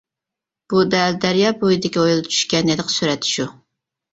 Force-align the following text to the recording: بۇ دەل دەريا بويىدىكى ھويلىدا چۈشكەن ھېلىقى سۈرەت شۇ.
بۇ 0.73 0.81
دەل 0.93 1.17
دەريا 1.27 1.51
بويىدىكى 1.65 2.03
ھويلىدا 2.05 2.33
چۈشكەن 2.37 2.73
ھېلىقى 2.75 2.95
سۈرەت 2.99 3.31
شۇ. 3.37 3.51